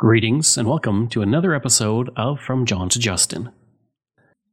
[0.00, 3.52] Greetings and welcome to another episode of From John to Justin.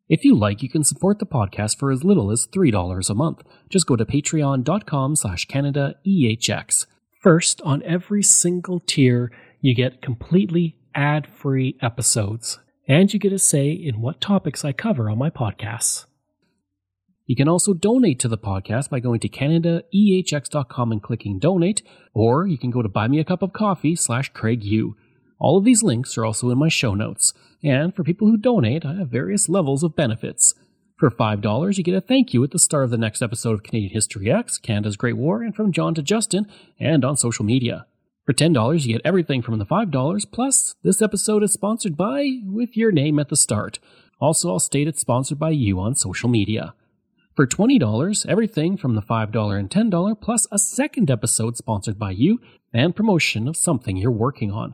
[0.10, 3.44] If you like, you can support the podcast for as little as $3 a month.
[3.70, 6.88] Just go to patreon.com slash CanadaEHX.
[7.22, 9.32] First, on every single tier,
[9.62, 15.10] you get completely ad-free episodes, and you get a say in what topics I cover
[15.10, 16.08] on my podcasts.
[17.26, 21.84] You can also donate to the podcast by going to CanadaEHX.com and clicking donate,
[22.14, 24.98] or you can go to Buy Me a Cup of Coffee slash Craig U.
[25.40, 28.86] All of these links are also in my show notes, and for people who donate,
[28.86, 30.54] I have various levels of benefits.
[30.98, 33.64] For $5, you get a thank you at the start of the next episode of
[33.64, 36.48] Canadian History X, Canada's Great War, and from John to Justin,
[36.80, 37.86] and on social media.
[38.26, 42.76] For $10, you get everything from the $5, plus this episode is sponsored by, with
[42.76, 43.80] your name at the start.
[44.20, 46.74] Also, I'll state it's sponsored by you on social media.
[47.36, 52.42] For $20, everything from the $5 and $10, plus a second episode sponsored by you,
[52.74, 54.74] and promotion of something you're working on.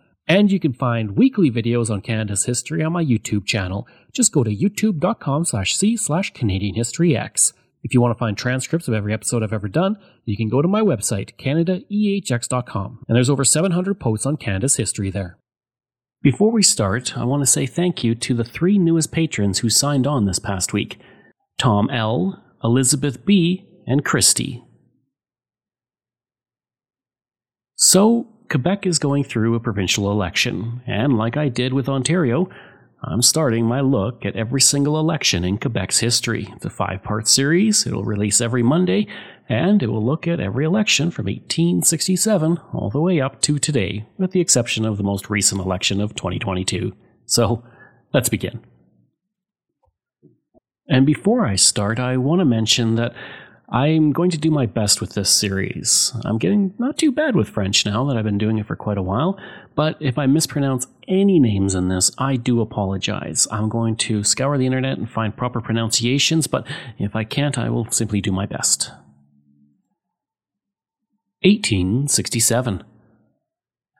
[0.27, 3.87] And you can find weekly videos on Canada's history on my YouTube channel.
[4.13, 7.53] Just go to youtube.com slash c slash Canadian History X.
[7.83, 10.61] If you want to find transcripts of every episode I've ever done, you can go
[10.61, 15.37] to my website, CanadaEHX.com, and there's over 700 posts on Canada's history there.
[16.21, 19.69] Before we start, I want to say thank you to the three newest patrons who
[19.69, 20.99] signed on this past week
[21.57, 24.63] Tom L., Elizabeth B., and Christy.
[27.75, 32.49] So, Quebec is going through a provincial election, and like I did with Ontario,
[33.01, 36.49] I'm starting my look at every single election in Quebec's history.
[36.57, 39.07] It's a five part series, it'll release every Monday,
[39.47, 44.05] and it will look at every election from 1867 all the way up to today,
[44.17, 46.93] with the exception of the most recent election of 2022.
[47.25, 47.63] So,
[48.13, 48.65] let's begin.
[50.89, 53.13] And before I start, I want to mention that
[53.73, 56.11] I'm going to do my best with this series.
[56.25, 58.97] I'm getting not too bad with French now that I've been doing it for quite
[58.97, 59.39] a while,
[59.75, 63.47] but if I mispronounce any names in this, I do apologize.
[63.49, 66.67] I'm going to scour the internet and find proper pronunciations, but
[66.99, 68.91] if I can't, I will simply do my best.
[71.43, 72.83] 1867.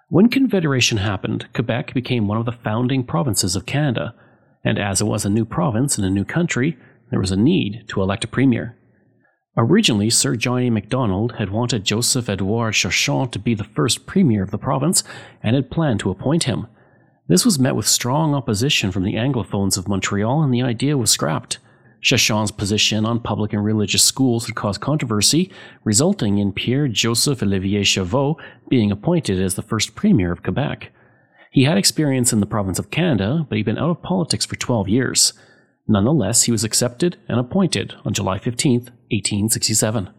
[0.09, 4.15] When Confederation happened, Quebec became one of the founding provinces of Canada,
[4.65, 6.77] and as it was a new province in a new country,
[7.09, 8.75] there was a need to elect a premier.
[9.57, 10.69] Originally, Sir John A.
[10.69, 15.03] Macdonald had wanted Joseph Edouard Chauchat to be the first premier of the province
[15.43, 16.67] and had planned to appoint him.
[17.27, 21.11] This was met with strong opposition from the Anglophones of Montreal, and the idea was
[21.11, 21.57] scrapped.
[22.01, 25.51] Chauchat's position on public and religious schools had caused controversy,
[25.83, 28.37] resulting in Pierre Joseph Olivier Chauveau
[28.69, 30.91] being appointed as the first premier of Quebec.
[31.51, 34.55] He had experience in the province of Canada, but he'd been out of politics for
[34.55, 35.33] 12 years.
[35.89, 40.09] Nonetheless, he was accepted and appointed on July 15, 1867.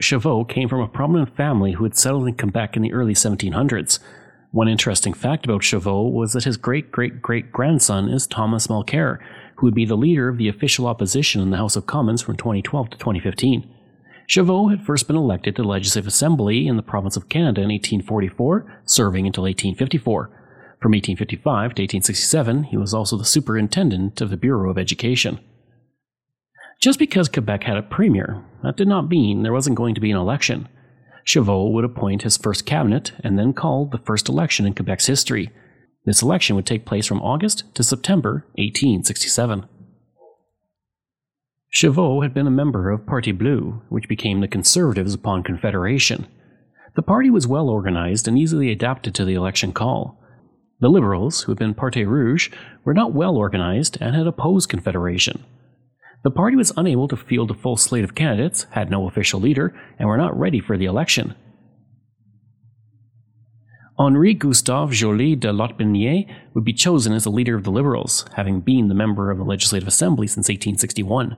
[0.00, 3.98] Chauveau came from a prominent family who had settled in Quebec in the early 1700s.
[4.50, 9.18] One interesting fact about Chauveau was that his great great great grandson is Thomas Mulcair,
[9.56, 12.36] who would be the leader of the official opposition in the House of Commons from
[12.36, 13.70] 2012 to 2015.
[14.26, 17.68] Chauveau had first been elected to the Legislative Assembly in the province of Canada in
[17.68, 20.26] 1844, serving until 1854.
[20.80, 21.42] From 1855
[21.74, 25.40] to 1867, he was also the superintendent of the Bureau of Education.
[26.80, 30.10] Just because Quebec had a premier, that did not mean there wasn't going to be
[30.10, 30.66] an election.
[31.26, 35.50] Chauveau would appoint his first cabinet and then call the first election in Quebec's history.
[36.06, 39.66] This election would take place from August to September 1867.
[41.70, 46.26] Chauveau had been a member of Parti Bleu, which became the Conservatives upon Confederation.
[46.96, 50.18] The party was well organized and easily adapted to the election call.
[50.80, 52.50] The Liberals, who had been Parti Rouge,
[52.84, 55.44] were not well organized and had opposed Confederation.
[56.22, 59.74] The party was unable to field a full slate of candidates, had no official leader,
[59.98, 61.34] and were not ready for the election.
[63.98, 68.60] Henri Gustave Joly de Lotbiniere would be chosen as the leader of the Liberals, having
[68.60, 71.36] been the member of the Legislative Assembly since 1861.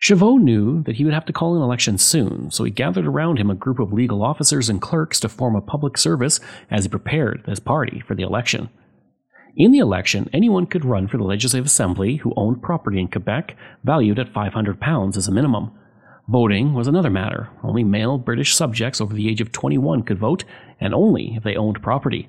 [0.00, 3.38] Chauveau knew that he would have to call an election soon, so he gathered around
[3.38, 6.38] him a group of legal officers and clerks to form a public service
[6.70, 8.70] as he prepared his party for the election.
[9.58, 13.56] In the election, anyone could run for the Legislative Assembly who owned property in Quebec
[13.82, 15.72] valued at £500 as a minimum.
[16.28, 17.48] Voting was another matter.
[17.64, 20.44] Only male British subjects over the age of 21 could vote,
[20.80, 22.28] and only if they owned property.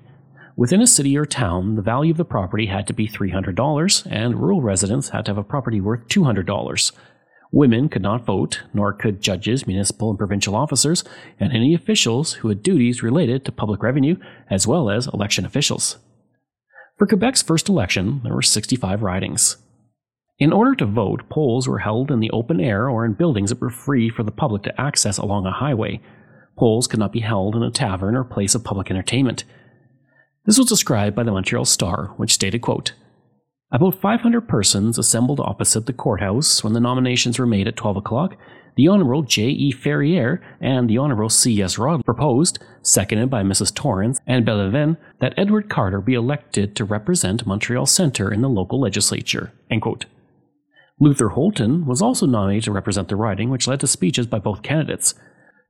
[0.56, 4.42] Within a city or town, the value of the property had to be $300, and
[4.42, 6.92] rural residents had to have a property worth $200.
[7.52, 11.04] Women could not vote, nor could judges, municipal and provincial officers,
[11.40, 14.16] and any officials who had duties related to public revenue,
[14.50, 16.00] as well as election officials.
[17.00, 19.56] For Quebec's first election, there were 65 ridings.
[20.38, 23.62] In order to vote, polls were held in the open air or in buildings that
[23.62, 26.02] were free for the public to access along a highway.
[26.58, 29.46] Polls could not be held in a tavern or place of public entertainment.
[30.46, 32.92] This was described by the Montreal Star, which stated, quote,
[33.72, 38.36] About 500 persons assembled opposite the courthouse when the nominations were made at 12 o'clock.
[38.76, 39.50] The Honorable J.
[39.50, 39.72] E.
[39.72, 41.62] Ferrier and the Honorable C.
[41.62, 41.78] S.
[41.78, 43.74] Rod proposed, seconded by Mrs.
[43.74, 48.80] Torrance and Bellevin, that Edward Carter be elected to represent Montreal Centre in the local
[48.80, 49.52] legislature.
[51.00, 54.64] Luther Holton was also nominated to represent the riding, which led to speeches by both
[54.64, 55.16] candidates.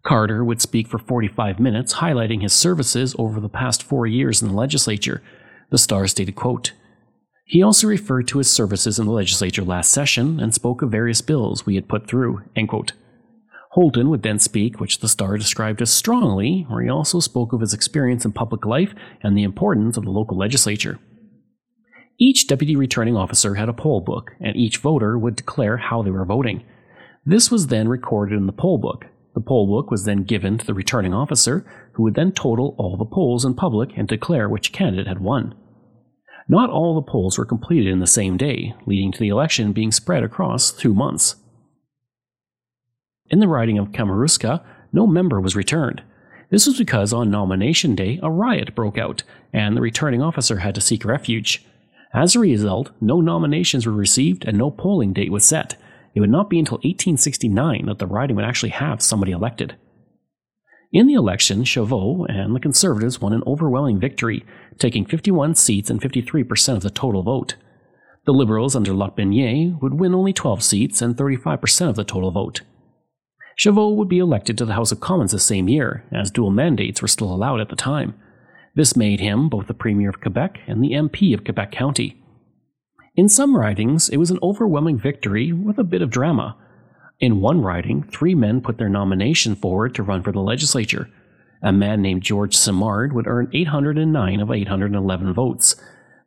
[0.04, 4.48] Carter would speak for 45 minutes, highlighting his services over the past four years in
[4.48, 5.22] the legislature.
[5.70, 6.72] The Star stated, quote,
[7.50, 11.22] He also referred to his services in the legislature last session and spoke of various
[11.22, 12.44] bills we had put through.
[13.72, 17.62] Holton would then speak, which the Star described as strongly, where he also spoke of
[17.62, 18.94] his experience in public life
[19.24, 21.00] and the importance of the local legislature.
[22.20, 26.12] Each deputy returning officer had a poll book, and each voter would declare how they
[26.12, 26.64] were voting.
[27.26, 29.08] This was then recorded in the poll book.
[29.34, 32.96] The poll book was then given to the returning officer, who would then total all
[32.96, 35.56] the polls in public and declare which candidate had won.
[36.52, 39.92] Not all the polls were completed in the same day, leading to the election being
[39.92, 41.36] spread across two months.
[43.30, 46.02] In the riding of Kamouraska, no member was returned.
[46.50, 49.22] This was because on nomination day a riot broke out,
[49.54, 51.64] and the returning officer had to seek refuge.
[52.12, 55.76] As a result, no nominations were received and no polling date was set.
[56.16, 59.76] It would not be until 1869 that the riding would actually have somebody elected.
[60.92, 64.44] In the election, Chauveau and the Conservatives won an overwhelming victory,
[64.80, 67.56] taking 51 seats and 53% of the total vote.
[68.26, 72.62] The Liberals under Lotbiniere would win only 12 seats and 35% of the total vote.
[73.58, 77.02] Chauveau would be elected to the House of Commons the same year, as dual mandates
[77.02, 78.14] were still allowed at the time.
[78.76, 82.16] This made him both the Premier of Quebec and the MP of Quebec County.
[83.16, 86.56] In some ridings, it was an overwhelming victory with a bit of drama.
[87.20, 91.10] In one riding, three men put their nomination forward to run for the legislature.
[91.62, 95.76] A man named George Simard would earn 809 of 811 votes.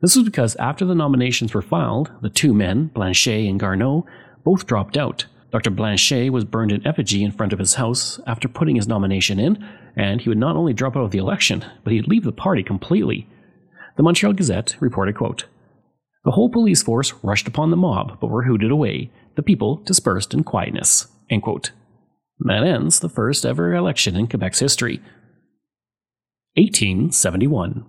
[0.00, 4.04] This was because after the nominations were filed, the two men, Blanchet and Garneau,
[4.44, 5.26] both dropped out.
[5.50, 5.70] Dr.
[5.70, 9.64] Blanchet was burned in effigy in front of his house after putting his nomination in,
[9.96, 12.62] and he would not only drop out of the election, but he'd leave the party
[12.62, 13.28] completely.
[13.96, 15.44] The Montreal Gazette reported, quote,
[16.24, 19.10] The whole police force rushed upon the mob, but were hooted away.
[19.36, 21.06] The people dispersed in quietness.
[21.30, 21.70] End quote.
[22.40, 25.00] That ends the first ever election in Quebec's history.
[26.56, 27.86] 1871.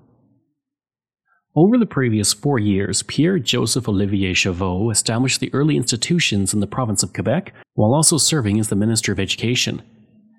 [1.54, 6.68] Over the previous four years, Pierre Joseph Olivier Chauveau established the early institutions in the
[6.68, 9.81] province of Quebec while also serving as the Minister of Education.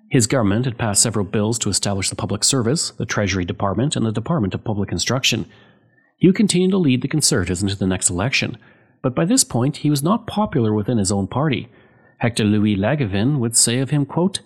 [0.09, 4.03] His government had passed several bills to establish the Public Service, the Treasury Department, and
[4.07, 5.45] the Department of Public Instruction.
[6.17, 8.57] He would continue to lead the Conservatives into the next election,
[9.03, 11.69] but by this point he was not popular within his own party.
[12.17, 14.39] Hector Louis Langevin would say of him, quote,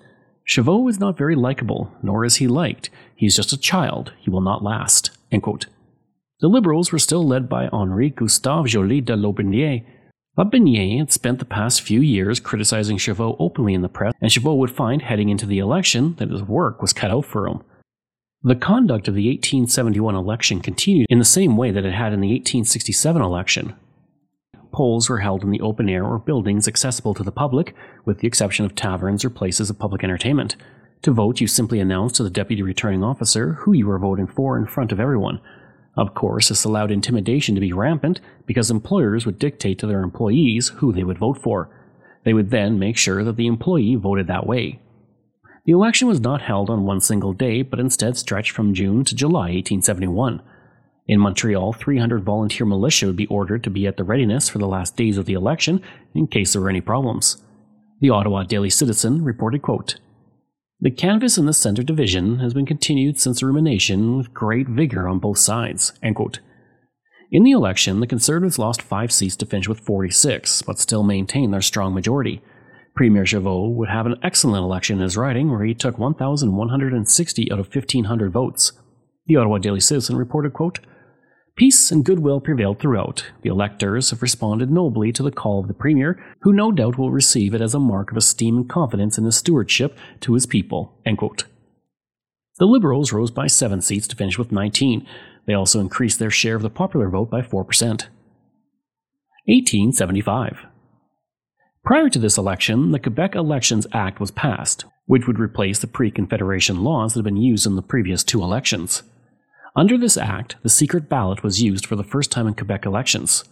[0.49, 2.89] Chauveau is not very likable, nor is he liked.
[3.19, 4.13] He is just a child.
[4.17, 5.11] He will not last.
[6.39, 9.83] The Liberals were still led by Henri Gustave Joly de Lotbiniere,
[10.39, 14.55] Lotbiniere had spent the past few years criticizing Chauveau openly in the press, and Chauveau
[14.55, 17.61] would find heading into the election that his work was cut out for him.
[18.41, 22.21] The conduct of the 1871 election continued in the same way that it had in
[22.21, 23.75] the 1867 election.
[24.71, 28.27] Polls were held in the open air or buildings accessible to the public, with the
[28.27, 30.55] exception of taverns or places of public entertainment.
[31.03, 34.57] To vote, you simply announced to the deputy returning officer who you were voting for
[34.57, 35.39] in front of everyone,
[35.99, 40.69] of course, this allowed intimidation to be rampant because employers would dictate to their employees
[40.77, 41.69] who they would vote for.
[42.23, 44.79] They would then make sure that the employee voted that way.
[45.65, 49.13] The election was not held on one single day, but instead stretched from June to
[49.13, 50.41] July 1871.
[51.07, 54.67] In Montreal, 300 volunteer militia would be ordered to be at the readiness for the
[54.67, 55.81] last days of the election
[56.15, 57.43] in case there were any problems.
[57.99, 59.99] The Ottawa Daily Citizen reported, quote,
[60.81, 65.09] the canvass in the Centre Division has been continued since the rumination with great vigour
[65.09, 65.91] on both sides.
[67.31, 71.53] In the election, the Conservatives lost five seats to finish with 46, but still maintained
[71.53, 72.41] their strong majority.
[72.95, 77.59] Premier Chauveau would have an excellent election in his riding, where he took 1,160 out
[77.59, 78.71] of 1,500 votes.
[79.27, 80.79] The Ottawa Daily Citizen reported, quote,
[81.59, 83.25] Peace and goodwill prevailed throughout.
[83.41, 87.11] The electors have responded nobly to the call of the Premier, who no doubt will
[87.11, 90.93] receive it as a mark of esteem and confidence in his stewardship to his people.
[92.59, 95.05] The Liberals rose by seven seats to finish with 19.
[95.47, 97.65] They also increased their share of the popular vote by 4%.
[97.65, 100.59] 1875.
[101.83, 106.09] Prior to this election, the Quebec Elections Act was passed, which would replace the pre
[106.09, 109.03] Confederation laws that had been used in the previous two elections.
[109.79, 113.45] Under this act, the secret ballot was used for the first time in Quebec elections.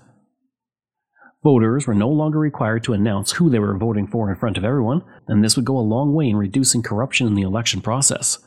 [1.41, 4.65] Voters were no longer required to announce who they were voting for in front of
[4.65, 8.39] everyone, and this would go a long way in reducing corruption in the election process.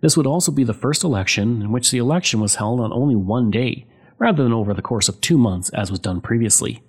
[0.00, 3.14] This would also be the first election in which the election was held on only
[3.14, 3.86] one day,
[4.18, 6.82] rather than over the course of two months as was done previously.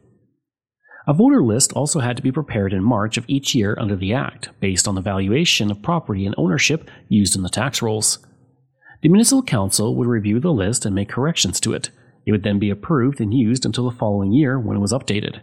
[1.06, 4.14] A voter list also had to be prepared in March of each year under the
[4.14, 8.20] Act, based on the valuation of property and ownership used in the tax rolls.
[9.02, 11.90] The Municipal Council would review the list and make corrections to it.
[12.26, 15.40] It would then be approved and used until the following year when it was updated.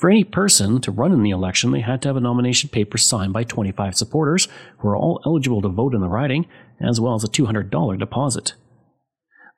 [0.00, 2.96] For any person to run in the election, they had to have a nomination paper
[2.96, 6.46] signed by 25 supporters who are all eligible to vote in the riding,
[6.80, 8.54] as well as a $200 deposit.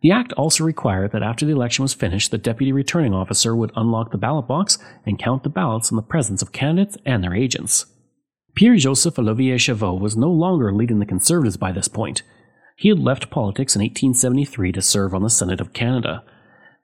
[0.03, 3.73] The act also required that after the election was finished, the deputy returning officer would
[3.77, 7.35] unlock the ballot box and count the ballots in the presence of candidates and their
[7.35, 7.87] agents.
[8.55, 12.23] Pierre Joseph Olivier Chauveau was no longer leading the Conservatives by this point.
[12.77, 16.23] He had left politics in 1873 to serve on the Senate of Canada.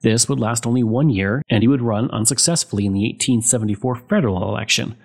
[0.01, 4.49] This would last only one year, and he would run unsuccessfully in the 1874 federal
[4.49, 4.95] election.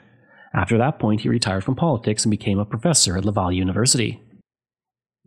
[0.55, 4.23] After that point, he retired from politics and became a professor at Laval University.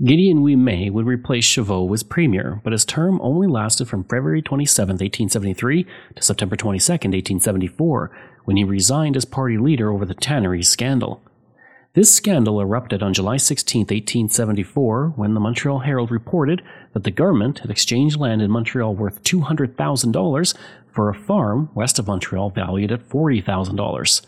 [0.04, 4.94] Gideon Ouimet would replace Chauveau as premier, but his term only lasted from February 27,
[4.94, 8.12] 1873 to September 22, 1874,
[8.46, 11.22] when he resigned as party leader over the tanneries scandal.
[11.94, 16.62] This scandal erupted on July 16, 1874, when the Montreal Herald reported
[16.94, 20.58] that the government had exchanged land in Montreal worth $200,000
[20.90, 24.26] for a farm west of Montreal valued at $40,000.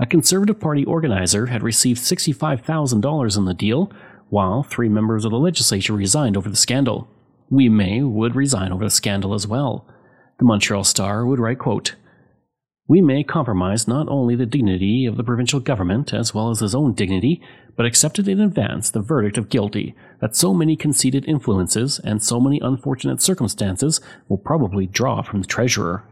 [0.00, 3.92] A Conservative Party organizer had received $65,000 in the deal,
[4.28, 7.08] while three members of the legislature resigned over the scandal.
[7.52, 9.86] Ouimet would resign over the scandal as well.
[10.38, 11.94] The Montreal Star would write, quote,
[12.88, 16.92] Ouimet compromise not only the dignity of the provincial government as well as his own
[16.92, 17.42] dignity,
[17.76, 22.40] but accepted in advance the verdict of guilty that so many conceited influences and so
[22.40, 26.04] many unfortunate circumstances will probably draw from the treasurer.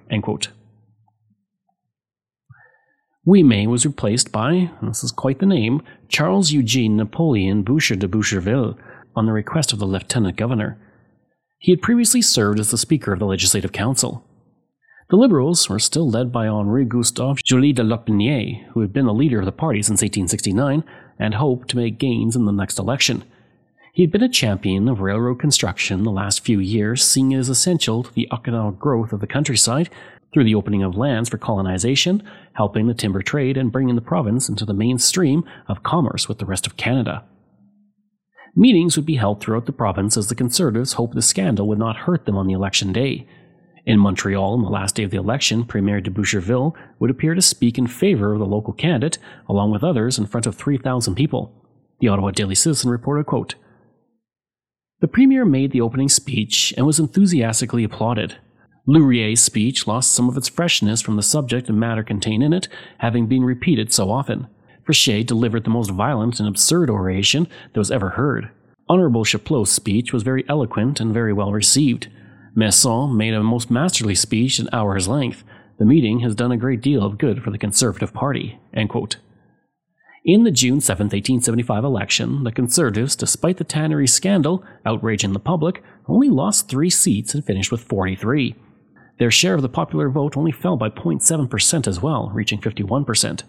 [3.27, 8.77] Ouimet was replaced by, this is quite the name, Charles Eugene Napoleon Boucher de Boucherville,
[9.17, 10.77] on the request of the Lieutenant Governor.
[11.59, 14.27] He had previously served as the Speaker of the Legislative Council.
[15.11, 19.13] The Liberals were still led by Henri Gustave Joly de Lotbiniere, who had been the
[19.13, 20.83] leader of the party since 1869
[21.19, 23.23] and hoped to make gains in the next election.
[23.93, 27.51] He had been a champion of railroad construction the last few years, seeing it as
[27.51, 29.91] essential to the economic growth of the countryside
[30.33, 32.23] through the opening of lands for colonization,
[32.55, 36.47] helping the timber trade, and bringing the province into the mainstream of commerce with the
[36.47, 37.23] rest of Canada.
[38.57, 41.99] Meetings would be held throughout the province as the Conservatives hoped the scandal would not
[41.99, 43.27] hurt them on the election day.
[43.87, 47.43] In Montreal, on the last day of the election, Premier de Boucherville would appear to
[47.43, 51.53] speak in favor of the local candidate, along with others, in front of 3,000 people.
[52.01, 53.57] The Ottawa Daily Citizen reported, quote,
[55.01, 58.37] The Premier made the opening speech and was enthusiastically applauded.
[58.87, 62.69] Laurier's speech lost some of its freshness from the subject and matter contained in it,
[62.99, 64.47] having been repeated so often.
[64.87, 68.51] Frechette delivered the most violent and absurd oration that was ever heard.
[68.89, 72.09] Honorable Chapleau's speech was very eloquent and very well received.
[72.57, 75.43] Masson made a most masterly speech an hour's length.
[75.79, 78.61] The meeting has done a great deal of good for the Conservative Party.
[80.25, 85.83] In the June 7, 1875 election, the Conservatives, despite the tannery scandal outraging the public,
[86.07, 88.55] only lost three seats and finished with 43.
[89.19, 93.43] Their share of the popular vote only fell by 0.7% as well, reaching 51%.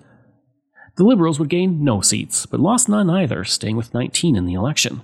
[0.95, 4.53] The Liberals would gain no seats, but lost none either, staying with 19 in the
[4.53, 5.03] election.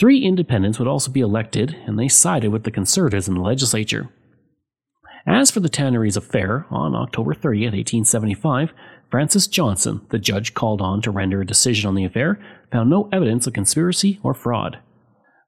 [0.00, 4.08] Three independents would also be elected, and they sided with the Conservatives in the legislature.
[5.26, 8.72] As for the Tanneries affair, on October 30, 1875,
[9.10, 12.40] Francis Johnson, the judge called on to render a decision on the affair,
[12.72, 14.78] found no evidence of conspiracy or fraud.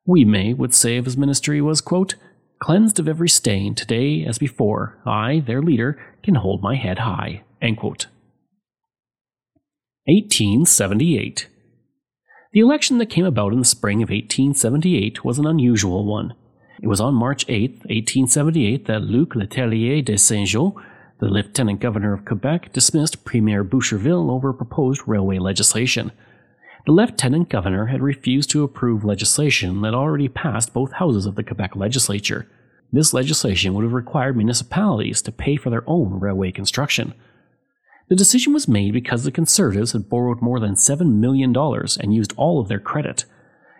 [0.06, 2.16] Ouimet would say of his ministry was, quote,
[2.60, 7.42] Cleansed of every stain, today as before, I, their leader, can hold my head high.
[10.04, 11.48] 1878.
[12.52, 16.34] The election that came about in the spring of 1878 was an unusual one.
[16.82, 20.76] It was on March 8, 1878, that Luc Letellier de Saint-Just,
[21.18, 26.12] the Lieutenant Governor of Quebec, dismissed Premier Boucherville over proposed railway legislation.
[26.84, 31.44] The Lieutenant Governor had refused to approve legislation that already passed both houses of the
[31.44, 32.46] Quebec legislature.
[32.92, 37.14] This legislation would have required municipalities to pay for their own railway construction.
[38.12, 42.34] The decision was made because the Conservatives had borrowed more than $7 million and used
[42.36, 43.24] all of their credit.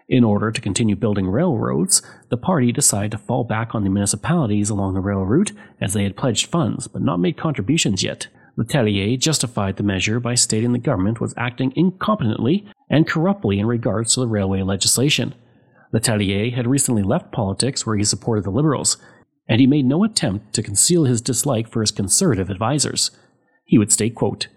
[0.08, 4.70] In order to continue building railroads, the party decided to fall back on the municipalities
[4.70, 8.28] along the rail route as they had pledged funds but not made contributions yet.
[8.56, 14.14] Letellier justified the measure by stating the government was acting incompetently and corruptly in regards
[14.14, 15.34] to the railway legislation.
[15.92, 18.96] Letellier had recently left politics where he supported the Liberals,
[19.46, 23.10] and he made no attempt to conceal his dislike for his conservative advisers.
[23.72, 24.48] He would state, quote,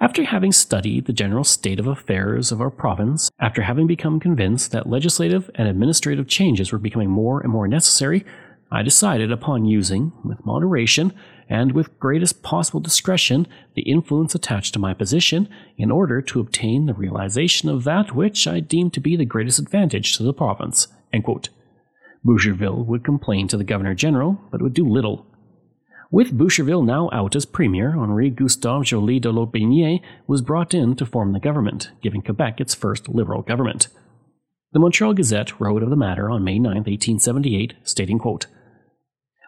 [0.00, 4.72] after having studied the general state of affairs of our province, after having become convinced
[4.72, 8.24] that legislative and administrative changes were becoming more and more necessary,
[8.72, 11.12] I decided upon using, with moderation
[11.48, 16.86] and with greatest possible discretion, the influence attached to my position in order to obtain
[16.86, 20.88] the realization of that which I deemed to be the greatest advantage to the province.
[22.26, 25.24] Boucherville would complain to the Governor General, but would do little.
[26.14, 31.04] With Boucherville now out as premier, Henri Gustave Joly de Lotbiniere was brought in to
[31.04, 33.88] form the government, giving Quebec its first liberal government.
[34.72, 38.46] The Montreal Gazette wrote of the matter on May 9, 1878, stating, quote,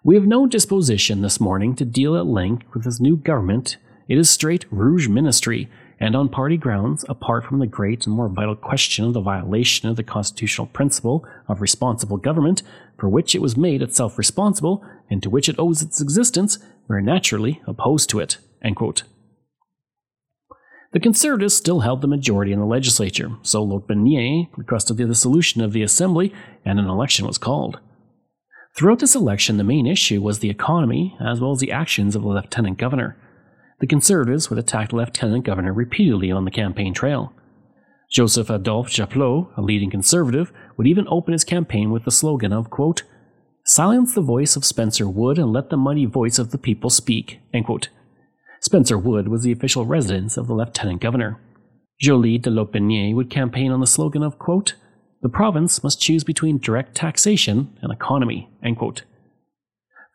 [0.03, 3.77] We have no disposition this morning to deal at length with this new government.
[4.09, 5.69] It is straight rouge ministry,
[6.01, 9.89] and on party grounds, apart from the great and more vital question of the violation
[9.89, 12.65] of the constitutional principle of responsible government,
[12.99, 16.59] for which it was made itself responsible, and to which it owes its existence,
[16.89, 18.39] we are naturally opposed to it.
[20.93, 25.73] The Conservatives still held the majority in the legislature, so Lotbiniere requested the dissolution of
[25.73, 26.33] the Assembly,
[26.65, 27.81] and an election was called.
[28.77, 32.23] Throughout this election, the main issue was the economy, as well as the actions of
[32.23, 33.17] the Lieutenant Governor
[33.79, 37.33] the Conservatives would attack the Lieutenant Governor repeatedly on the campaign trail.
[38.11, 42.71] Joseph Adolphe Chapleau, a leading conservative, would even open his campaign with the slogan of,
[42.71, 43.03] quote,
[43.69, 47.41] Silence the voice of Spencer Wood and let the mighty voice of the people speak.
[48.61, 51.41] Spencer Wood was the official residence of the Lieutenant Governor.
[52.01, 54.75] Joly de Lotbiniere would campaign on the slogan of, quote,
[55.21, 58.49] The province must choose between direct taxation and economy.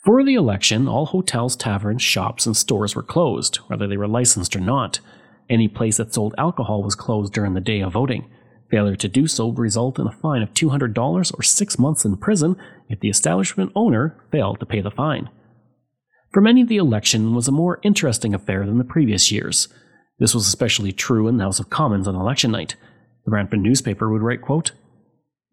[0.05, 4.55] For the election, all hotels, taverns, shops, and stores were closed, whether they were licensed
[4.55, 5.01] or not.
[5.49, 8.29] Any place that sold alcohol was closed during the day of voting.
[8.71, 12.15] Failure to do so would result in a fine of $200 or six months in
[12.15, 12.55] prison
[12.89, 15.29] if the establishment owner failed to pay the fine.
[16.31, 19.67] For many, the election was a more interesting affair than the previous years.
[20.19, 22.75] This was especially true in the House of Commons on election night.
[23.25, 24.71] The Brantford newspaper would write, quote,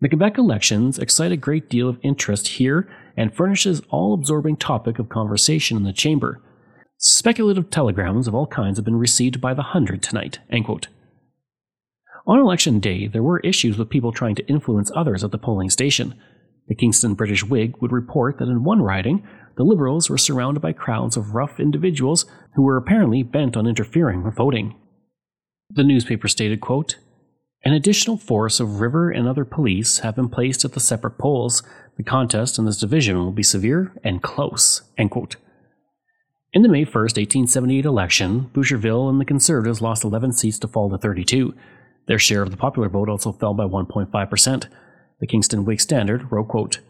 [0.00, 5.00] The Quebec elections excite a great deal of interest here and furnishes all absorbing topic
[5.00, 6.40] of conversation in the chamber.
[6.98, 10.38] Speculative telegrams of all kinds have been received by the hundred tonight.
[12.28, 15.70] On election day, there were issues with people trying to influence others at the polling
[15.70, 16.14] station.
[16.68, 20.74] The Kingston British Whig would report that in one riding, the Liberals were surrounded by
[20.74, 24.76] crowds of rough individuals who were apparently bent on interfering with voting.
[25.70, 26.96] The newspaper stated, quote,
[27.64, 31.62] An additional force of river and other police have been placed at the separate polls
[31.96, 34.82] the contest in this division will be severe and close.
[36.52, 40.90] In the May 1, 1878 election, Boucherville and the Conservatives lost 11 seats to fall
[40.90, 41.54] to 32.
[42.08, 44.68] Their share of the popular vote also fell by 1.5%.
[45.20, 46.80] The Kingston Whig Standard wrote, quote,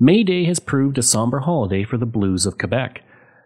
[0.00, 3.02] May Day has proved a somber holiday for the blues of Quebec.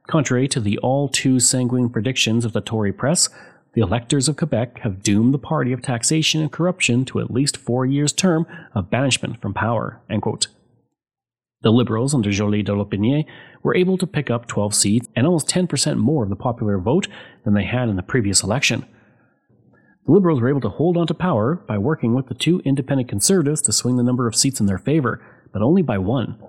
[0.07, 3.29] Contrary to the all too sanguine predictions of the Tory press,
[3.75, 7.57] the electors of Quebec have doomed the party of taxation and corruption to at least
[7.57, 10.01] four years' term of banishment from power.
[11.63, 13.25] The Liberals under Joly de Lotbiniere
[13.63, 17.07] were able to pick up 12 seats and almost 10% more of the popular vote
[17.45, 18.85] than they had in the previous election.
[20.07, 23.09] The Liberals were able to hold on to power by working with the two independent
[23.09, 26.43] Conservatives to swing the number of seats in their favor, but only by one.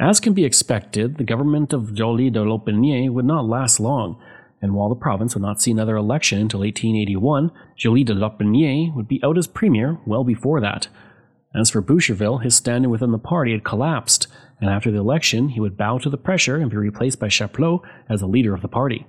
[0.00, 4.18] As can be expected, the government of Joly de Lotbiniere would not last long,
[4.62, 9.06] and while the province would not see another election until 1881, Joly de Lotbiniere would
[9.06, 10.88] be out as premier well before that.
[11.54, 14.28] As for Boucherville, his standing within the party had collapsed,
[14.62, 17.82] and after the election, he would bow to the pressure and be replaced by Chapleau
[18.08, 19.06] as the leader of the party.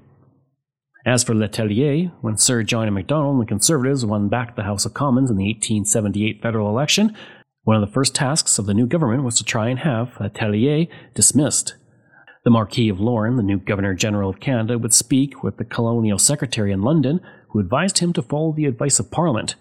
[1.05, 2.91] As for Letellier, when Sir John A.
[2.91, 7.15] Macdonald and the Conservatives won back the House of Commons in the 1878 federal election,
[7.63, 10.87] one of the first tasks of the new government was to try and have Letellier
[11.13, 11.75] dismissed.
[12.43, 16.17] The Marquis of Lorne, the new Governor General of Canada, would speak with the Colonial
[16.17, 19.55] Secretary in London, who advised him to follow the advice of Parliament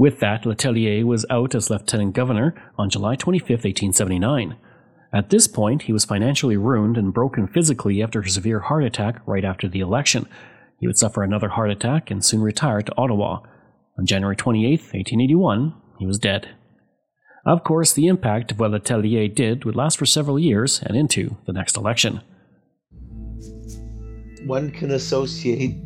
[0.00, 4.56] with that, Letellier was out as lieutenant governor on July 25, 1879.
[5.12, 9.20] At this point, he was financially ruined and broken physically after a severe heart attack
[9.26, 10.26] right after the election.
[10.80, 13.40] He would suffer another heart attack and soon retire to Ottawa.
[13.98, 16.48] On January 28, 1881, he was dead.
[17.44, 21.36] Of course, the impact of what Letellier did would last for several years and into
[21.46, 22.22] the next election.
[24.46, 25.76] One can associate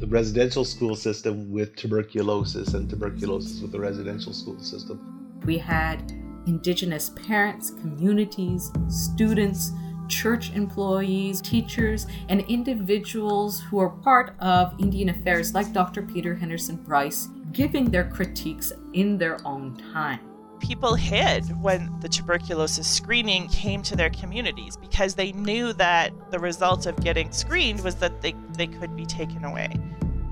[0.00, 5.40] the residential school system with tuberculosis and tuberculosis with the residential school system.
[5.44, 6.12] We had
[6.46, 9.70] Indigenous parents, communities, students,
[10.10, 16.02] church employees, teachers, and individuals who are part of Indian affairs, like Dr.
[16.02, 20.20] Peter Henderson Bryce, giving their critiques in their own time
[20.60, 26.38] people hid when the tuberculosis screening came to their communities because they knew that the
[26.38, 29.74] result of getting screened was that they, they could be taken away.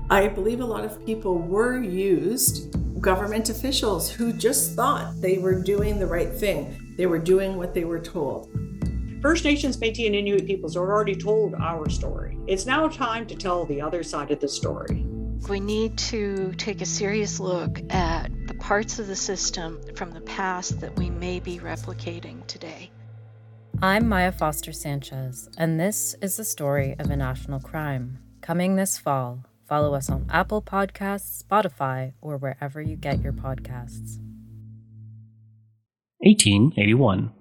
[0.09, 5.61] I believe a lot of people were used, government officials who just thought they were
[5.61, 6.95] doing the right thing.
[6.97, 8.49] They were doing what they were told.
[9.21, 12.37] First Nations, Métis, and Inuit peoples are already told our story.
[12.47, 15.05] It's now time to tell the other side of the story.
[15.49, 20.21] We need to take a serious look at the parts of the system from the
[20.21, 22.91] past that we may be replicating today.
[23.81, 28.19] I'm Maya Foster Sanchez, and this is the story of a national crime.
[28.39, 34.17] Coming this fall, follow us on Apple Podcasts, Spotify, or wherever you get your podcasts.
[36.19, 37.33] 1881.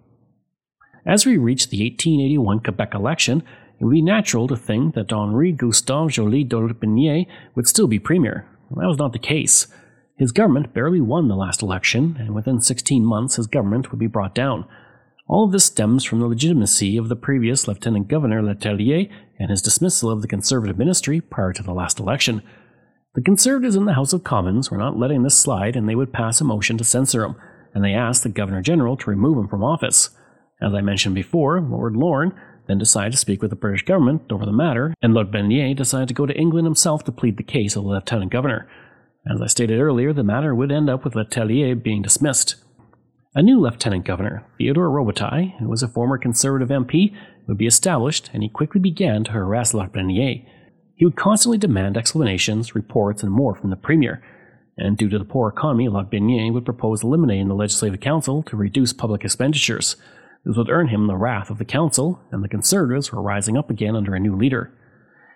[1.09, 3.43] As we reach the 1881 Quebec election,
[3.81, 8.47] it would be natural to think that Henri Gustave Joly Lotbiniere would still be premier.
[8.77, 9.69] That was not the case.
[10.19, 14.07] His government barely won the last election, and within 16 months his government would be
[14.07, 14.67] brought down.
[15.27, 19.63] All of this stems from the legitimacy of the previous Lieutenant Governor Letellier and his
[19.63, 22.43] dismissal of the Conservative ministry prior to the last election.
[23.15, 26.13] The Conservatives in the House of Commons were not letting this slide, and they would
[26.13, 27.35] pass a motion to censor him,
[27.73, 30.11] and they asked the Governor General to remove him from office.
[30.61, 32.35] As I mentioned before, Lord Lorne
[32.67, 36.15] then decided to speak with the British government over the matter, and Lotbiniere decided to
[36.15, 38.69] go to England himself to plead the case of the Lieutenant Governor.
[39.31, 42.57] As I stated earlier, the matter would end up with Letellier being dismissed.
[43.35, 47.15] A new Lieutenant Governor, Theodore Robitaille, who was a former Conservative MP,
[47.47, 50.45] would be established, and he quickly began to harass Lotbiniere.
[50.95, 54.23] He would constantly demand explanations, reports, and more from the Premier,
[54.77, 58.93] and due to the poor economy, Lotbiniere would propose eliminating the Legislative Council to reduce
[58.93, 59.97] public expenditures.
[60.45, 63.71] This would earn him the wrath of the council, and the Conservatives were rising up
[63.71, 64.73] again under a new leader.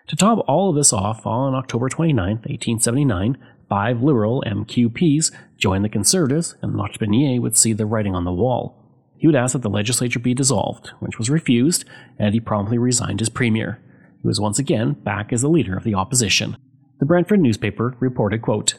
[0.08, 3.38] To top all of this off, on October 29, 1879,
[3.68, 8.78] five Liberal MQPs joined the Conservatives, and Lotbiniere would see the writing on the wall.
[9.16, 11.84] He would ask that the legislature be dissolved, which was refused,
[12.18, 13.80] and he promptly resigned as premier.
[14.20, 16.56] He was once again back as the leader of the opposition.
[16.98, 18.74] The Brantford newspaper reported, quote,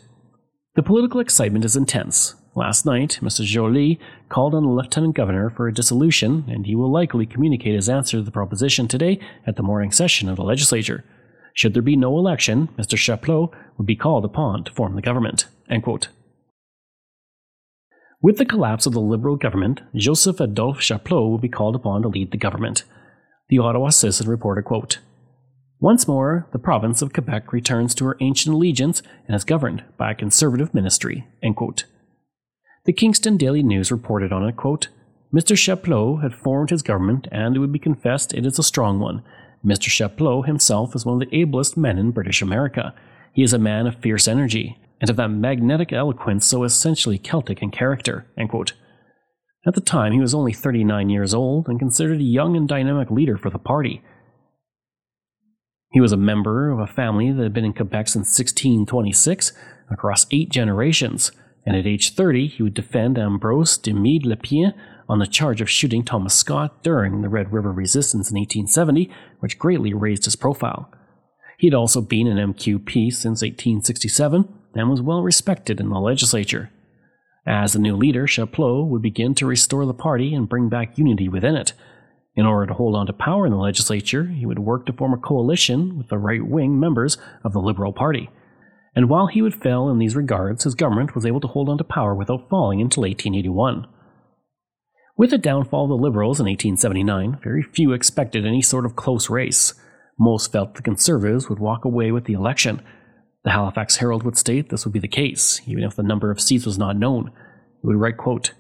[0.75, 2.35] The political excitement is intense.
[2.55, 3.43] Last night, Mr.
[3.43, 7.89] Joly called on the Lieutenant Governor for a dissolution, and he will likely communicate his
[7.89, 11.03] answer to the proposition today at the morning session of the legislature.
[11.55, 12.95] Should there be no election, Mr.
[12.95, 15.47] Chapleau would be called upon to form the government.
[18.21, 22.07] With the collapse of the Liberal government, Joseph Adolphe Chapleau would be called upon to
[22.07, 22.83] lead the government.
[23.49, 24.99] The Ottawa Citizen reported, quote,
[25.79, 30.11] Once more, the province of Quebec returns to her ancient allegiance and is governed by
[30.11, 31.27] a conservative ministry.
[31.41, 31.85] End quote.
[32.85, 34.89] The Kingston Daily News reported on it, quote,
[35.33, 35.57] Mr.
[35.57, 39.23] Chapleau had formed his government, and it would be confessed it is a strong one.
[39.65, 39.87] Mr.
[39.87, 42.93] Chapleau himself is one of the ablest men in British America.
[43.31, 47.61] He is a man of fierce energy, and of that magnetic eloquence so essentially Celtic
[47.61, 48.27] in character.
[48.37, 53.09] At the time, he was only 39 years old and considered a young and dynamic
[53.09, 54.01] leader for the party.
[55.93, 59.53] He was a member of a family that had been in Quebec since 1626,
[59.89, 61.31] across eight generations
[61.65, 64.73] and at age 30 he would defend Ambrose Dydime Lepine
[65.09, 69.59] on the charge of shooting Thomas Scott during the Red River Resistance in 1870, which
[69.59, 70.89] greatly raised his profile.
[71.57, 76.71] He had also been an MQP since 1867 and was well respected in the legislature.
[77.45, 81.27] As the new leader, Chapleau would begin to restore the party and bring back unity
[81.27, 81.73] within it.
[82.35, 85.13] In order to hold on to power in the legislature, he would work to form
[85.13, 88.29] a coalition with the right wing members of the Liberal Party
[88.95, 91.77] and while he would fail in these regards, his government was able to hold on
[91.77, 93.87] to power without falling until 1881.
[95.17, 99.29] With the downfall of the Liberals in 1879, very few expected any sort of close
[99.29, 99.73] race.
[100.19, 102.81] Most felt the Conservatives would walk away with the election.
[103.43, 106.41] The Halifax Herald would state this would be the case, even if the number of
[106.41, 107.27] seats was not known.
[107.27, 108.53] It would write, quote,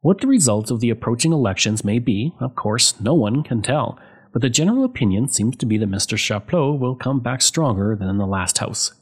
[0.00, 3.98] What the results of the approaching elections may be, of course, no one can tell
[4.32, 6.16] but the general opinion seems to be that Mr.
[6.16, 8.92] Chapleau will come back stronger than in the last House.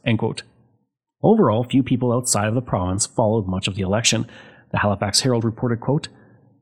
[1.23, 4.27] Overall, few people outside of the province followed much of the election.
[4.71, 6.09] The Halifax Herald reported, quote,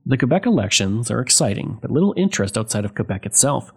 [0.05, 3.71] The Quebec elections are exciting, but little interest outside of Quebec itself.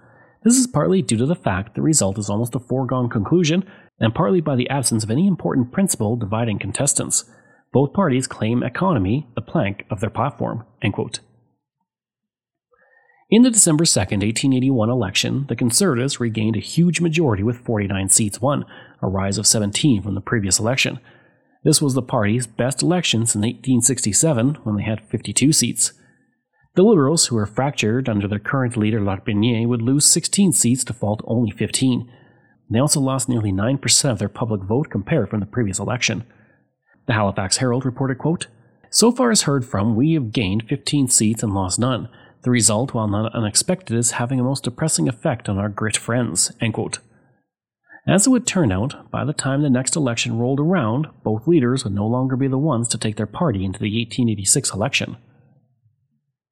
[0.44, 3.64] This is partly due to the fact the result is almost a foregone conclusion,
[4.00, 7.24] and partly by the absence of any important principle dividing contestants.
[7.72, 10.64] Both parties claim economy the plank of their platform.
[10.82, 11.20] End quote.
[13.32, 18.42] In the December 2, 1881 election, the Conservatives regained a huge majority with 49 seats
[18.42, 18.66] won,
[19.00, 21.00] a rise of 17 from the previous election.
[21.64, 25.94] This was the party's best election since 1867, when they had 52 seats.
[26.74, 30.92] The Liberals, who were fractured under their current leader Lotbiniere, would lose 16 seats to
[30.92, 32.12] fall to only 15.
[32.68, 36.26] They also lost nearly 9% of their public vote compared from the previous election.
[37.06, 38.48] The Halifax Herald reported, quote,
[38.90, 42.10] So far as heard from, we have gained 15 seats and lost none.
[42.42, 46.50] The result, while not unexpected, is having a most depressing effect on our grit friends.
[48.06, 51.84] As it would turn out, by the time the next election rolled around, both leaders
[51.84, 55.16] would no longer be the ones to take their party into the 1886 election.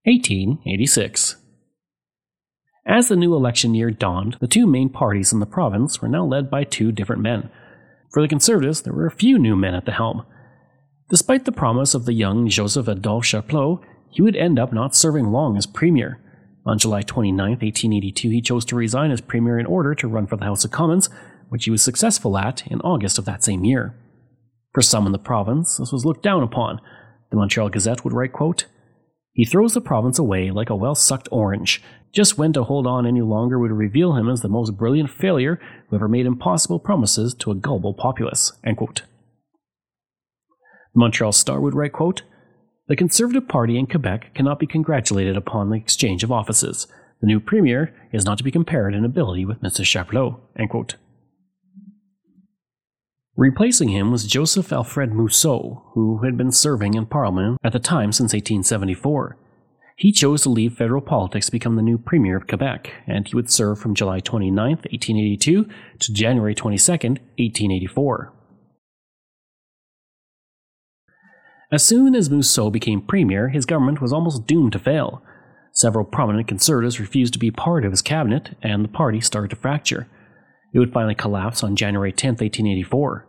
[0.05, 1.37] 1886.
[2.87, 6.25] As the new election year dawned, the two main parties in the province were now
[6.25, 7.51] led by two different men.
[8.13, 10.25] For the Conservatives, there were a few new men at the helm.
[11.09, 15.31] Despite the promise of the young Joseph Adolphe Chapleau, he would end up not serving
[15.31, 16.21] long as premier.
[16.67, 20.37] On July 29, 1882, he chose to resign as premier in order to run for
[20.37, 21.09] the House of Commons,
[21.49, 23.95] which he was successful at in August of that same year.
[24.73, 26.81] For some in the province, this was looked down upon.
[27.31, 28.67] The Montreal Gazette would write, quote,
[29.33, 31.83] He throws the province away like a well sucked orange.
[32.13, 35.61] Just when to hold on any longer would reveal him as the most brilliant failure
[35.89, 38.53] who ever made impossible promises to a gullible populace.
[38.65, 39.03] End quote.
[40.93, 42.23] The Montreal Star would write, quote,
[42.91, 46.89] The Conservative Party in Quebec cannot be congratulated upon the exchange of offices.
[47.21, 49.85] The new premier is not to be compared in ability with Mr.
[49.85, 50.41] Chapleau.
[53.37, 58.11] Replacing him was Joseph Alfred Mousseau, who had been serving in Parliament at the time
[58.11, 59.37] since 1874.
[59.95, 63.37] He chose to leave federal politics to become the new Premier of Quebec, and he
[63.37, 65.69] would serve from July 29, 1882
[66.01, 68.33] to January 22, 1884.
[71.73, 75.23] As soon as Mousseau became Premier, his government was almost doomed to fail.
[75.73, 79.57] Several prominent conservatives refused to be part of his cabinet, and the party started to
[79.57, 80.09] fracture.
[80.73, 83.27] It would finally collapse on January 10, 1884.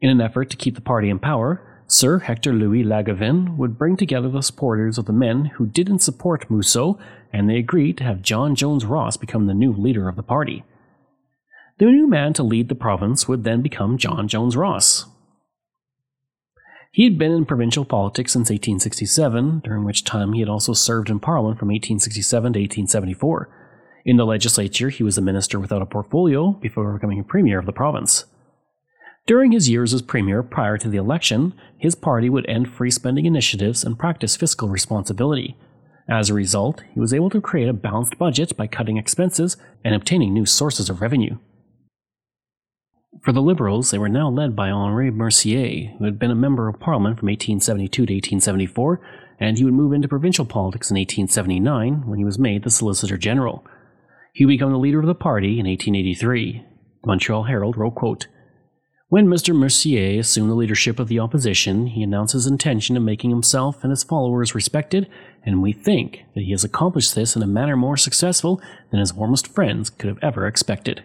[0.00, 3.96] In an effort to keep the party in power, Sir Hector Louis Langevin would bring
[3.96, 6.98] together the supporters of the men who didn't support Mousseau,
[7.32, 10.64] and they agreed to have John Jones Ross become the new leader of the party.
[11.78, 15.06] The new man to lead the province would then become John Jones Ross.
[16.92, 21.10] He had been in provincial politics since 1867, during which time he had also served
[21.10, 23.48] in Parliament from 1867 to 1874.
[24.06, 27.72] In the legislature, he was a minister without a portfolio before becoming premier of the
[27.72, 28.24] province.
[29.26, 33.26] During his years as premier prior to the election, his party would end free spending
[33.26, 35.54] initiatives and practice fiscal responsibility.
[36.08, 39.94] As a result, he was able to create a balanced budget by cutting expenses and
[39.94, 41.36] obtaining new sources of revenue.
[43.22, 46.68] For the Liberals, they were now led by Henri Mercier, who had been a member
[46.68, 49.00] of Parliament from 1872 to 1874,
[49.40, 53.16] and he would move into provincial politics in 1879 when he was made the Solicitor
[53.16, 53.64] General.
[54.32, 56.64] He would become the leader of the party in 1883.
[57.02, 58.26] The Montreal Herald wrote, quote,
[59.10, 59.56] when Mr.
[59.56, 63.90] Mercier assumed the leadership of the opposition, he announced his intention of making himself and
[63.90, 65.08] his followers respected,
[65.46, 69.14] and we think that he has accomplished this in a manner more successful than his
[69.14, 71.04] warmest friends could have ever expected.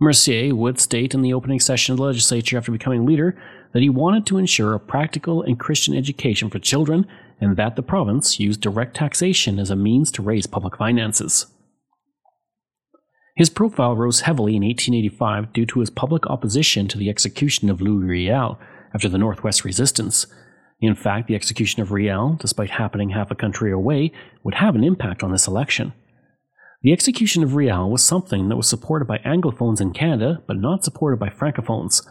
[0.00, 3.36] Mercier would state in the opening session of the legislature after becoming leader
[3.72, 7.06] that he wanted to ensure a practical and Christian education for children
[7.40, 11.46] and that the province used direct taxation as a means to raise public finances.
[13.36, 17.80] His profile rose heavily in 1885 due to his public opposition to the execution of
[17.80, 18.58] Louis Riel
[18.92, 20.26] after the Northwest Resistance.
[20.80, 24.82] In fact, the execution of Riel, despite happening half a country away, would have an
[24.82, 25.92] impact on this election.
[26.80, 30.84] The execution of Riel was something that was supported by Anglophones in Canada, but not
[30.84, 32.06] supported by Francophones.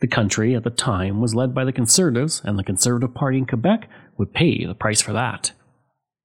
[0.00, 3.46] The country at the time was led by the Conservatives, and the Conservative Party in
[3.46, 5.52] Quebec would pay the price for that.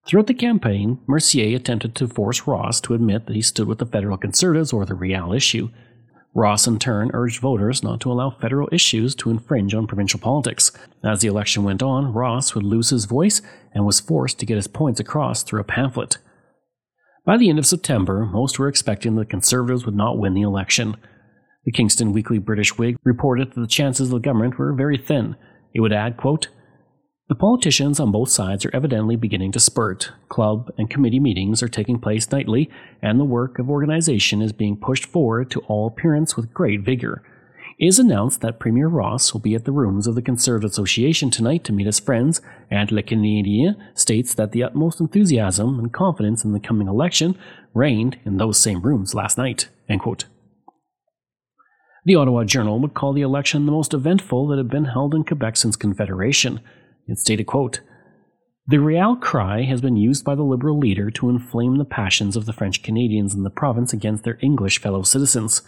[0.07, 3.85] Throughout the campaign, Mercier attempted to force Ross to admit that he stood with the
[3.85, 5.69] federal conservatives or the Riel issue.
[6.33, 10.71] Ross, in turn, urged voters not to allow federal issues to infringe on provincial politics.
[11.03, 14.55] As the election went on, Ross would lose his voice and was forced to get
[14.55, 16.17] his points across through a pamphlet.
[17.25, 20.97] By the end of September, most were expecting the Conservatives would not win the election.
[21.63, 25.37] The Kingston Weekly British Whig reported that the chances of the government were very thin.
[25.73, 26.49] It would add, quote,
[27.29, 30.11] the politicians on both sides are evidently beginning to spurt.
[30.27, 32.69] Club and committee meetings are taking place nightly,
[33.01, 37.23] and the work of organization is being pushed forward to all appearance with great vigor.
[37.79, 41.63] Is announced that Premier Ross will be at the rooms of the Conservative Association tonight
[41.63, 46.53] to meet his friends, and Le Canadien states that the utmost enthusiasm and confidence in
[46.53, 47.37] the coming election
[47.73, 49.69] reigned in those same rooms last night.
[52.05, 55.23] The Ottawa Journal would call the election the most eventful that had been held in
[55.23, 56.59] Quebec since Confederation.
[57.07, 57.79] It stated, quote,
[58.67, 62.45] The Riel cry has been used by the Liberal leader to inflame the passions of
[62.45, 65.61] the French Canadians in the province against their English fellow citizens.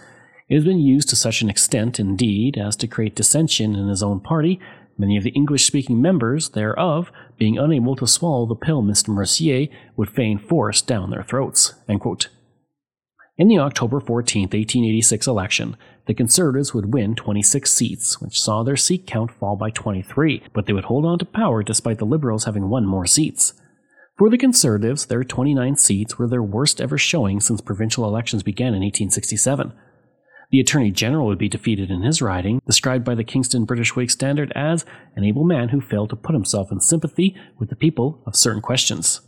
[0.47, 4.03] It has been used to such an extent, indeed, as to create dissension in his
[4.03, 4.59] own party,
[4.95, 9.09] many of the English speaking members thereof being unable to swallow the pill Mr.
[9.09, 11.73] Mercier would fain force down their throats.
[13.37, 18.77] In the October 14, 1886 election, the Conservatives would win 26 seats, which saw their
[18.77, 22.45] seat count fall by 23, but they would hold on to power despite the Liberals
[22.45, 23.53] having won more seats.
[24.15, 28.75] For the Conservatives, their 29 seats were their worst ever showing since provincial elections began
[28.75, 29.73] in 1867.
[30.51, 34.11] The Attorney General would be defeated in his riding, described by the Kingston British Whig
[34.11, 38.21] Standard as an able man who failed to put himself in sympathy with the people
[38.25, 39.21] of certain questions.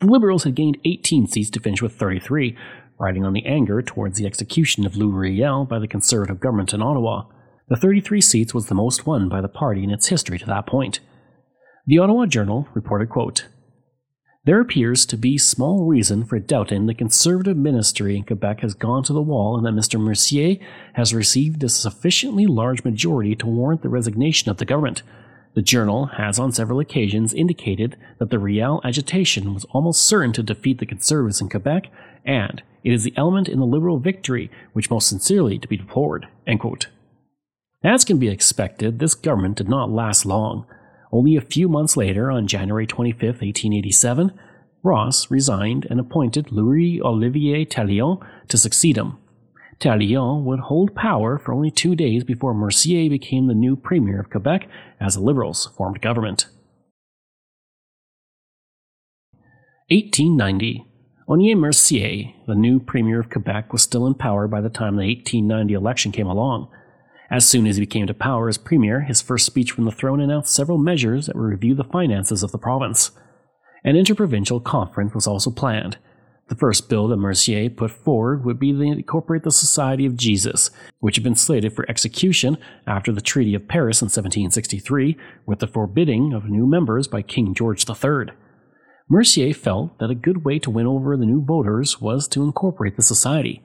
[0.00, 2.56] The Liberals had gained 18 seats to finish with 33,
[2.98, 6.82] riding on the anger towards the execution of Louis Riel by the Conservative government in
[6.82, 7.24] Ottawa.
[7.68, 10.66] The 33 seats was the most won by the party in its history to that
[10.66, 11.00] point.
[11.86, 13.46] The Ottawa Journal reported, quote,
[14.44, 19.02] there appears to be small reason for doubting the Conservative ministry in Quebec has gone
[19.04, 20.00] to the wall and that Mr.
[20.00, 20.56] Mercier
[20.94, 25.02] has received a sufficiently large majority to warrant the resignation of the government.
[25.52, 30.42] The journal has on several occasions indicated that the Riel agitation was almost certain to
[30.42, 31.88] defeat the Conservatives in Quebec,
[32.24, 36.28] and it is the element in the Liberal victory which most sincerely to be deplored.
[37.84, 40.66] As can be expected, this government did not last long.
[41.12, 44.32] Only a few months later, on January 25, 1887,
[44.82, 49.18] Ross resigned and appointed Louis Olivier Taillon to succeed him.
[49.78, 54.30] Taillon would hold power for only two days before Mercier became the new Premier of
[54.30, 54.68] Quebec
[55.00, 56.46] as the Liberals formed government.
[59.88, 60.86] 1890.
[61.28, 65.06] Honoré Mercier, the new Premier of Quebec, was still in power by the time the
[65.06, 66.68] 1890 election came along.
[67.30, 70.20] As soon as he came to power as premier, his first speech from the throne
[70.20, 73.12] announced several measures that would review the finances of the province.
[73.84, 75.96] An interprovincial conference was also planned.
[76.48, 80.72] The first bill that Mercier put forward would be to incorporate the Society of Jesus,
[80.98, 85.16] which had been slated for execution after the Treaty of Paris in 1763,
[85.46, 88.34] with the forbidding of new members by King George III.
[89.08, 92.96] Mercier felt that a good way to win over the new voters was to incorporate
[92.96, 93.62] the society.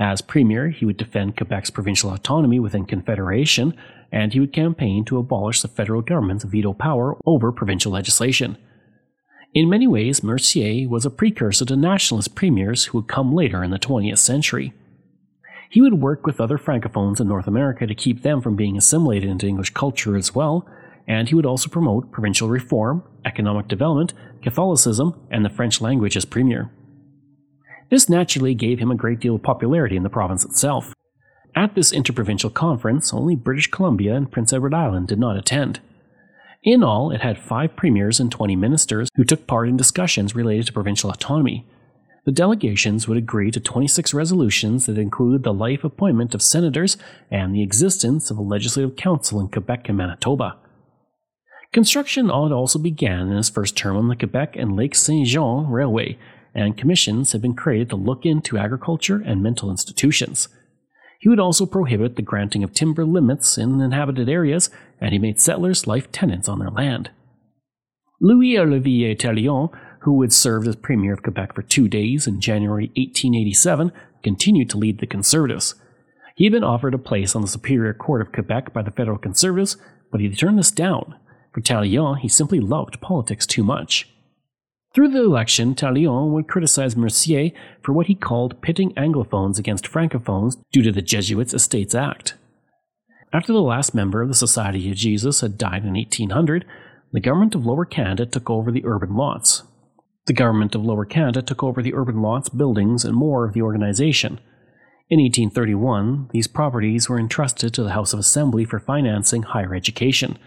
[0.00, 3.74] As Premier, he would defend Quebec's provincial autonomy within Confederation,
[4.12, 8.56] and he would campaign to abolish the federal government's veto power over provincial legislation.
[9.54, 13.70] In many ways, Mercier was a precursor to nationalist premiers who would come later in
[13.70, 14.72] the 20th century.
[15.70, 19.28] He would work with other francophones in North America to keep them from being assimilated
[19.28, 20.66] into English culture as well,
[21.08, 26.24] and he would also promote provincial reform, economic development, Catholicism, and the French language as
[26.24, 26.70] premier.
[27.90, 30.92] This naturally gave him a great deal of popularity in the province itself.
[31.54, 35.80] At this interprovincial conference, only British Columbia and Prince Edward Island did not attend.
[36.62, 40.66] In all, it had five premiers and 20 ministers who took part in discussions related
[40.66, 41.66] to provincial autonomy.
[42.26, 46.98] The delegations would agree to 26 resolutions that included the life appointment of senators
[47.30, 50.58] and the existence of a legislative council in Quebec and Manitoba.
[51.72, 56.18] Construction also began in his first term on the Quebec and Lake Saint Jean Railway,
[56.58, 60.48] and commissions have been created to look into agriculture and mental institutions.
[61.20, 65.40] He would also prohibit the granting of timber limits in inhabited areas, and he made
[65.40, 67.10] settlers life tenants on their land.
[68.20, 72.86] Louis Olivier Taillon, who had served as Premier of Quebec for two days in January
[72.96, 73.92] 1887,
[74.22, 75.74] continued to lead the Conservatives.
[76.36, 79.18] He had been offered a place on the Superior Court of Quebec by the Federal
[79.18, 79.76] Conservatives,
[80.10, 81.16] but he turned this down.
[81.52, 84.08] For Taillon, he simply loved politics too much.
[84.94, 87.50] Through the election, Taillon would criticize Mercier
[87.82, 92.34] for what he called pitting Anglophones against Francophones due to the Jesuits' Estates Act.
[93.32, 96.64] After the last member of the Society of Jesus had died in 1800,
[97.12, 99.62] the government of Lower Canada took over the urban lots.
[100.26, 103.62] The government of Lower Canada took over the urban lots, buildings, and more of the
[103.62, 104.40] organization.
[105.10, 110.38] In 1831, these properties were entrusted to the House of Assembly for financing higher education.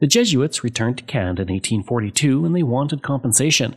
[0.00, 3.74] The Jesuits returned to Canada in 1842 and they wanted compensation.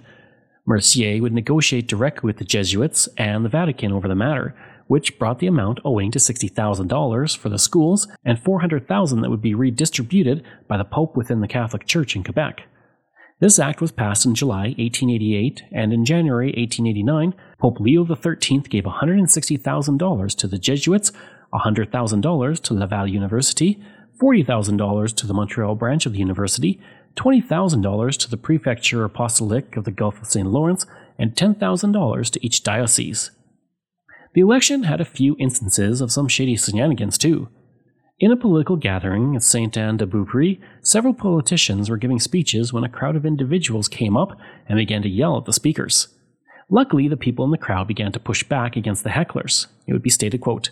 [0.67, 4.55] Mercier would negotiate directly with the Jesuits and the Vatican over the matter,
[4.85, 9.55] which brought the amount owing to $60,000 for the schools and 400,000 that would be
[9.55, 12.67] redistributed by the Pope within the Catholic Church in Quebec.
[13.39, 18.83] This act was passed in July 1888, and in January 1889, Pope Leo XIII gave
[18.83, 21.11] $160,000 to the Jesuits,
[21.51, 23.83] $100,000 to Laval University,
[24.21, 26.79] $40,000 to the Montreal branch of the university,
[27.15, 30.47] $20,000 to the Prefecture Apostolic of the Gulf of St.
[30.47, 30.85] Lawrence,
[31.17, 33.31] and $10,000 to each diocese.
[34.33, 37.49] The election had a few instances of some shady shenanigans, too.
[38.19, 42.83] In a political gathering at Saint Anne de Beaupré, several politicians were giving speeches when
[42.83, 44.37] a crowd of individuals came up
[44.69, 46.07] and began to yell at the speakers.
[46.69, 49.65] Luckily, the people in the crowd began to push back against the hecklers.
[49.87, 50.69] It would be stated, quote,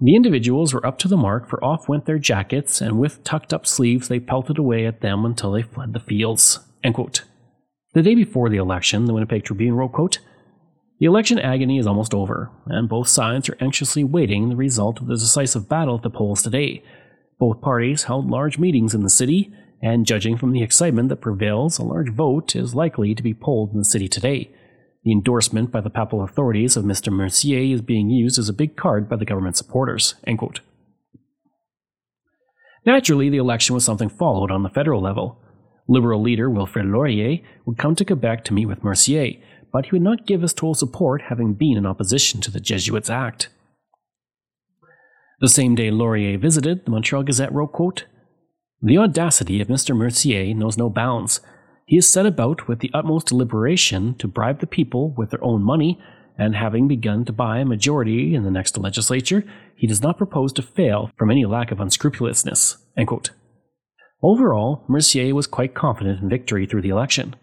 [0.00, 3.52] The individuals were up to the mark, for off went their jackets, and with tucked
[3.52, 6.58] up sleeves they pelted away at them until they fled the fields.
[7.94, 10.18] The day before the election, the Winnipeg Tribune wrote, quote,
[10.98, 15.06] The election agony is almost over, and both sides are anxiously waiting the result of
[15.06, 16.82] the decisive battle at the polls today.
[17.38, 21.78] Both parties held large meetings in the city, and judging from the excitement that prevails,
[21.78, 24.50] a large vote is likely to be polled in the city today.
[25.04, 27.12] The endorsement by the papal authorities of Mr.
[27.12, 30.14] Mercier is being used as a big card by the government supporters.
[32.86, 35.38] Naturally, the election was something followed on the federal level.
[35.88, 39.34] Liberal leader Wilfrid Laurier would come to Quebec to meet with Mercier,
[39.72, 43.10] but he would not give his total support, having been in opposition to the Jesuits'
[43.10, 43.48] Act.
[45.40, 48.04] The same day Laurier visited, the Montreal Gazette wrote, quote,
[48.80, 49.96] The audacity of Mr.
[49.96, 51.40] Mercier knows no bounds.
[51.92, 55.62] He has set about with the utmost deliberation to bribe the people with their own
[55.62, 56.00] money,
[56.38, 59.44] and having begun to buy a majority in the next legislature,
[59.76, 62.78] he does not propose to fail from any lack of unscrupulousness.
[64.22, 67.36] Overall, Mercier was quite confident in victory through the election.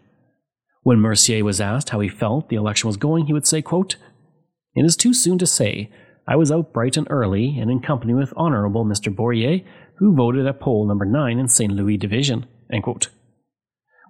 [0.81, 3.97] When Mercier was asked how he felt the election was going, he would say, quote,
[4.73, 5.91] It is too soon to say.
[6.27, 9.15] I was out bright and early, and in company with Honorable Mr.
[9.15, 9.63] Bourrier,
[9.99, 11.71] who voted at poll number 9 in St.
[11.71, 12.47] Louis Division.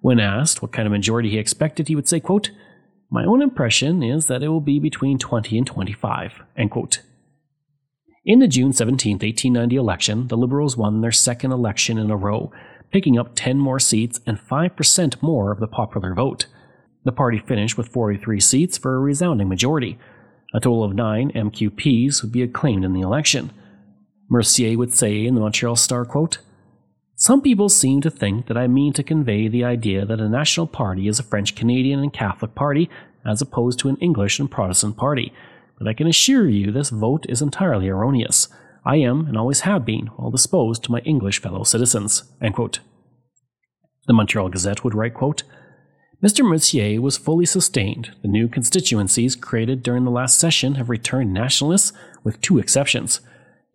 [0.02, 2.52] When asked what kind of majority he expected, he would say, quote,
[3.10, 6.42] My own impression is that it will be between 20 and 25.
[6.56, 7.02] End quote.
[8.26, 12.52] In the June 17, 1890 election, the Liberals won their second election in a row,
[12.92, 16.46] picking up 10 more seats and 5% more of the popular vote.
[17.06, 19.98] The party finished with 43 seats for a resounding majority.
[20.54, 23.52] A total of nine MQPs would be acclaimed in the election.
[24.30, 26.40] Mercier would say in the Montreal Star, quote,
[27.20, 30.68] some people seem to think that I mean to convey the idea that a national
[30.68, 32.90] party is a French Canadian and Catholic party
[33.26, 35.34] as opposed to an English and Protestant party,
[35.78, 38.48] but I can assure you this vote is entirely erroneous.
[38.86, 42.24] I am, and always have been, well disposed to my English fellow citizens.
[44.08, 45.44] The Montreal Gazette would write, quote,
[46.24, 46.46] Mr.
[46.46, 48.12] Mercier was fully sustained.
[48.22, 51.92] The new constituencies created during the last session have returned nationalists,
[52.24, 53.20] with two exceptions.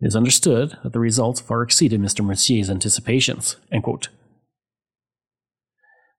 [0.01, 2.23] It is understood that the results far exceeded Mr.
[2.23, 3.55] Mercier's anticipations.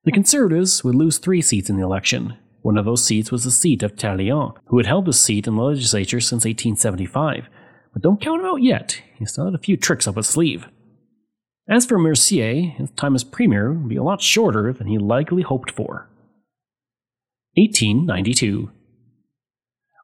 [0.04, 2.36] The Conservatives would lose three seats in the election.
[2.62, 5.56] One of those seats was the seat of Taillon, who had held the seat in
[5.56, 7.48] the legislature since 1875.
[7.92, 10.66] But don't count him out yet, he still had a few tricks up his sleeve.
[11.68, 15.42] As for Mercier, his time as premier would be a lot shorter than he likely
[15.42, 16.08] hoped for.
[17.56, 18.70] 1892.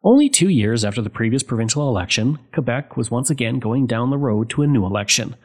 [0.04, 4.18] Only two years after the previous provincial election, Quebec was once again going down the
[4.18, 5.36] road to a new election.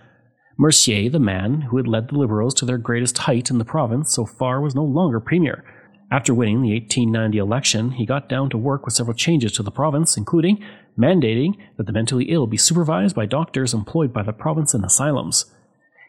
[0.57, 4.11] Mercier, the man who had led the Liberals to their greatest height in the province
[4.11, 5.63] so far, was no longer premier.
[6.09, 9.69] After winning the 1890 election, he got down to work with several changes to the
[9.69, 10.63] province, including
[10.97, 15.45] mandating that the mentally ill be supervised by doctors employed by the province in asylums.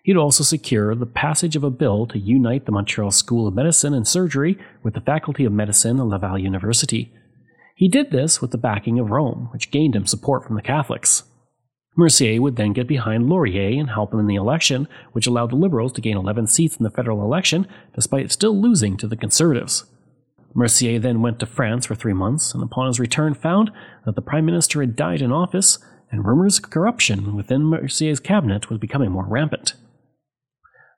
[0.05, 3.93] He'd also secure the passage of a bill to unite the Montreal School of Medicine
[3.93, 7.13] and Surgery with the Faculty of Medicine at Laval University.
[7.79, 11.23] He did this with the backing of Rome, which gained him support from the Catholics.
[11.97, 15.57] Mercier would then get behind Laurier and help him in the election, which allowed the
[15.57, 19.85] Liberals to gain 11 seats in the federal election, despite still losing to the Conservatives.
[20.55, 23.71] Mercier then went to France for three months, and upon his return found
[24.05, 25.79] that the Prime Minister had died in office,
[26.11, 29.75] and rumors of corruption within Mercier's cabinet was becoming more rampant.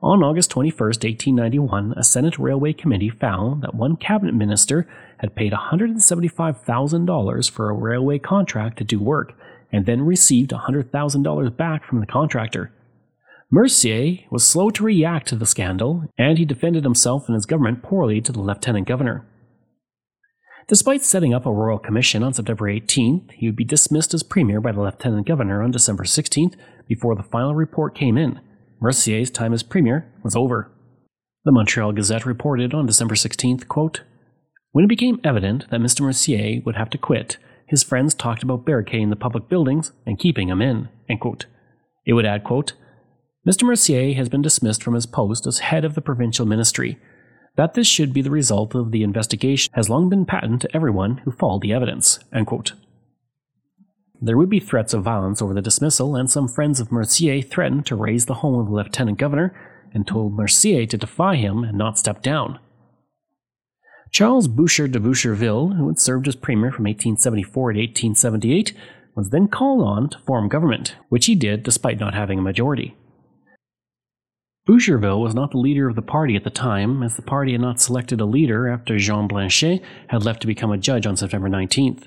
[0.03, 4.89] On August 21, 1891, a Senate Railway Committee found that one cabinet minister
[5.19, 9.35] had paid $175,000 for a railway contract to do work
[9.71, 12.73] and then received $100,000 back from the contractor.
[13.51, 17.83] Mercier was slow to react to the scandal, and he defended himself and his government
[17.83, 19.27] poorly to the lieutenant governor.
[20.67, 24.63] Despite setting up a royal commission on September 18th, he would be dismissed as premier
[24.63, 26.55] by the lieutenant governor on December 16th
[26.89, 28.41] before the final report came in.
[28.81, 30.71] Mercier's time as premier was over.
[31.45, 34.01] The Montreal Gazette reported on December 16th, quote,
[34.73, 36.01] When it became evident that Mr.
[36.01, 40.49] Mercier would have to quit, his friends talked about barricading the public buildings and keeping
[40.49, 40.89] him in.
[42.07, 42.73] It would add, quote,
[43.47, 43.65] Mr.
[43.65, 46.99] Mercier has been dismissed from his post as head of the provincial ministry.
[47.57, 51.19] That this should be the result of the investigation has long been patent to everyone
[51.19, 52.19] who followed the evidence.
[54.23, 57.87] There would be threats of violence over the dismissal, and some friends of Mercier threatened
[57.87, 59.55] to raise the home of the lieutenant governor
[59.95, 62.59] and told Mercier to defy him and not step down.
[64.11, 68.75] Charles Boucher de Boucherville, who had served as premier from 1874 to 1878,
[69.15, 72.97] was then called on to form government, which he did despite not having a majority.
[74.67, 77.61] Boucherville was not the leader of the party at the time, as the party had
[77.61, 81.49] not selected a leader after Jean Blanchet had left to become a judge on September
[81.49, 82.07] 19th.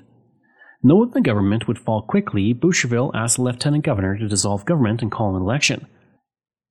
[0.86, 5.10] Knowing the government would fall quickly, Boucherville asked the lieutenant governor to dissolve government and
[5.10, 5.86] call an election.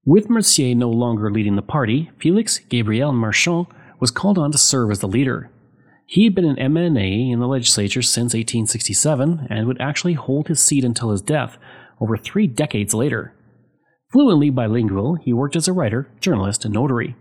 [0.06, 3.66] With Mercier no longer leading the party, Felix Gabriel Marchand
[4.00, 5.50] was called on to serve as the leader.
[6.06, 10.62] He had been an MNA in the legislature since 1867 and would actually hold his
[10.62, 11.58] seat until his death,
[12.00, 13.34] over three decades later.
[14.12, 17.16] Fluently bilingual, he worked as a writer, journalist, and notary.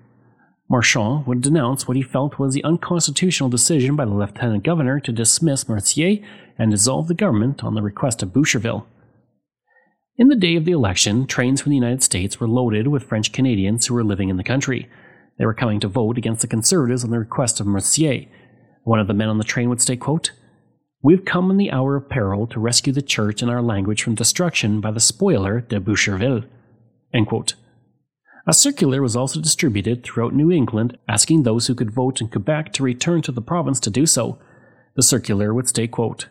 [0.69, 5.13] Marchand would denounce what he felt was the unconstitutional decision by the lieutenant governor to
[5.13, 6.25] dismiss Mercier
[6.59, 8.87] and dissolve the government on the request of Boucherville.
[10.17, 13.33] In the day of the election, trains from the United States were loaded with French
[13.33, 14.89] Canadians who were living in the country.
[15.39, 18.27] They were coming to vote against the Conservatives on the request of Mercier.
[18.85, 20.33] One of the men on the train would say, quote,
[21.03, 24.15] We've come in the hour of peril to rescue the church and our language from
[24.15, 26.45] destruction by the spoiler de Boucherville.
[28.45, 32.73] A circular was also distributed throughout New England asking those who could vote in Quebec
[32.73, 34.37] to return to the province to do so.
[34.97, 36.27] The circular would state, quote,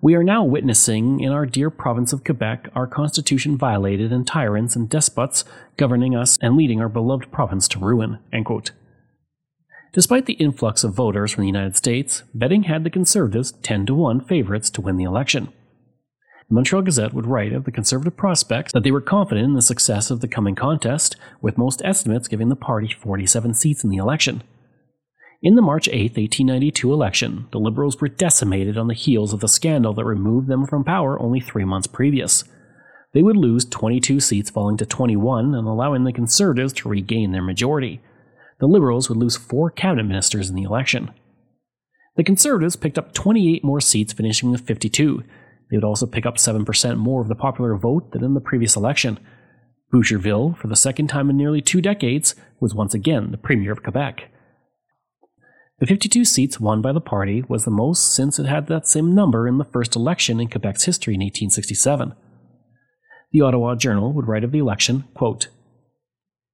[0.00, 4.76] We are now witnessing in our dear province of Quebec our constitution violated and tyrants
[4.76, 5.44] and despots
[5.76, 8.20] governing us and leading our beloved province to ruin.
[9.92, 13.94] Despite the influx of voters from the United States, betting had the Conservatives 10 to
[13.94, 15.48] 1 favorites to win the election.
[16.48, 19.62] The Montreal Gazette would write of the Conservative prospects that they were confident in the
[19.62, 23.96] success of the coming contest, with most estimates giving the party 47 seats in the
[23.96, 24.44] election.
[25.42, 29.48] In the March 8, 1892 election, the Liberals were decimated on the heels of the
[29.48, 32.44] scandal that removed them from power only three months previous.
[33.12, 37.42] They would lose 22 seats, falling to 21 and allowing the Conservatives to regain their
[37.42, 38.00] majority.
[38.60, 41.10] The Liberals would lose four cabinet ministers in the election.
[42.16, 45.24] The Conservatives picked up 28 more seats, finishing with 52,
[45.70, 48.76] they would also pick up 7% more of the popular vote than in the previous
[48.76, 49.18] election.
[49.92, 53.82] Boucherville, for the second time in nearly two decades, was once again the Premier of
[53.82, 54.30] Quebec.
[55.78, 59.14] The 52 seats won by the party was the most since it had that same
[59.14, 62.14] number in the first election in Quebec's history in 1867.
[63.32, 65.48] The Ottawa Journal would write of the election, quote,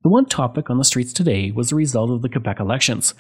[0.03, 3.15] The one topic on the streets today was the result of the Quebec elections,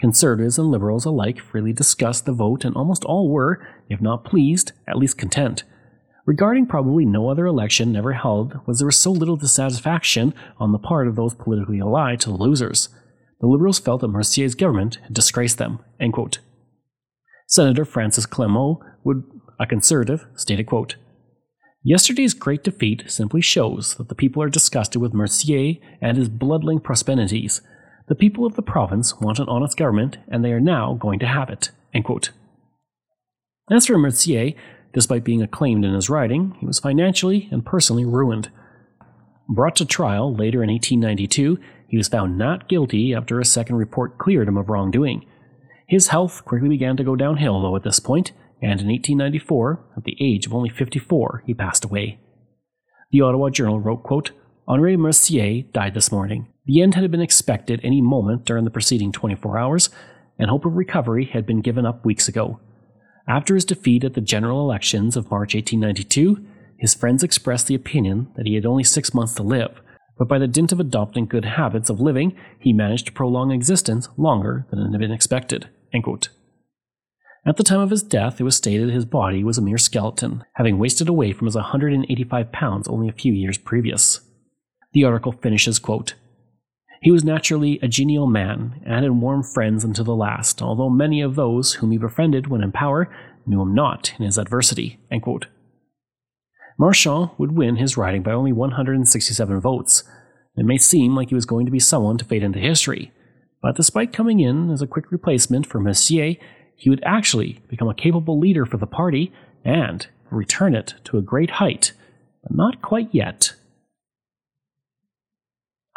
[0.00, 4.72] Conservatives and Liberals alike freely discussed the vote, and almost all were, if not pleased,
[4.86, 5.64] at least content.
[6.24, 11.08] Regarding probably no other election ever held, was there so little dissatisfaction on the part
[11.08, 12.90] of those politically allied to the losers.
[13.40, 15.80] The Liberals felt that Mercier's government had disgraced them.
[17.46, 19.24] Senator Francis Clément would,
[19.58, 20.96] a conservative, stated, quote,
[21.82, 26.80] Yesterday's great defeat simply shows that the people are disgusted with Mercier and his bloodling
[26.80, 27.62] prosperities,
[28.08, 31.26] the people of the province want an honest government, and they are now going to
[31.26, 31.70] have it.
[33.70, 34.54] As for Mercier,
[34.94, 38.50] despite being acclaimed in his writing, he was financially and personally ruined.
[39.48, 44.18] Brought to trial later in 1892, he was found not guilty after a second report
[44.18, 45.26] cleared him of wrongdoing.
[45.86, 50.04] His health quickly began to go downhill, though, at this point, and in 1894, at
[50.04, 52.18] the age of only 54, he passed away.
[53.10, 54.32] The Ottawa Journal wrote, quote,
[54.66, 56.48] Henri Mercier died this morning.
[56.68, 59.88] The end had been expected any moment during the preceding 24 hours,
[60.38, 62.60] and hope of recovery had been given up weeks ago.
[63.26, 66.44] After his defeat at the general elections of March 1892,
[66.76, 69.80] his friends expressed the opinion that he had only six months to live,
[70.18, 74.10] but by the dint of adopting good habits of living, he managed to prolong existence
[74.18, 75.70] longer than had been expected.
[77.46, 80.44] At the time of his death, it was stated his body was a mere skeleton,
[80.56, 84.20] having wasted away from his 185 pounds only a few years previous.
[84.92, 86.12] The article finishes, quote,
[87.00, 91.20] he was naturally a genial man, and had warm friends until the last, although many
[91.20, 93.08] of those whom he befriended when in power
[93.46, 94.98] knew him not in his adversity.
[96.78, 100.04] Marchand would win his riding by only 167 votes.
[100.56, 103.12] It may seem like he was going to be someone to fade into history,
[103.62, 106.36] but despite coming in as a quick replacement for Mercier,
[106.76, 109.32] he would actually become a capable leader for the party
[109.64, 111.92] and return it to a great height,
[112.42, 113.54] but not quite yet.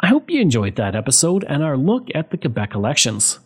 [0.02, 3.38] I hope you enjoyed that episode and our look at the Quebec elections.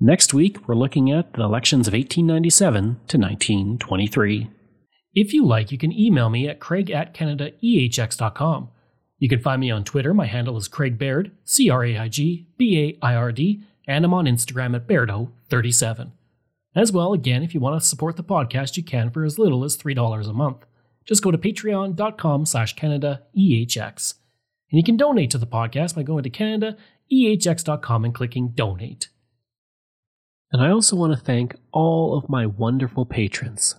[0.00, 4.50] Next week, we're looking at the elections of 1897 to 1923.
[5.14, 8.70] If you like, you can email me at craig at canadaehx.com.
[9.18, 10.12] You can find me on Twitter.
[10.12, 13.62] My handle is Craig Baird, C R A I G B A I R D,
[13.86, 16.10] and I'm on Instagram at Bairdo37.
[16.74, 19.62] As well, again, if you want to support the podcast, you can for as little
[19.62, 20.66] as $3 a month.
[21.04, 24.14] Just go to patreon.com slash CanadaEHX.
[24.70, 29.08] And you can donate to the podcast by going to CanadaEHX.com and clicking donate.
[30.52, 33.76] And I also want to thank all of my wonderful patrons.